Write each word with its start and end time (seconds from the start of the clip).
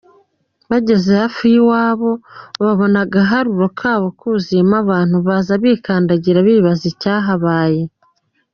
Bageze 0.69 1.09
hafi 1.21 1.43
y'iwabo 1.53 2.11
babona 2.63 2.97
agaharuro 3.05 3.65
kabo 3.79 4.07
kuzuyeho 4.19 4.75
abantu; 4.83 5.15
baza 5.27 5.53
bikandagira, 5.63 6.39
bibaza 6.47 6.85
icyahabaye. 6.91 7.81